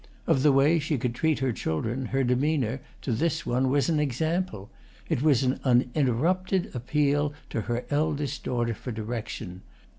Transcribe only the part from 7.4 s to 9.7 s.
to her eldest daughter for direction.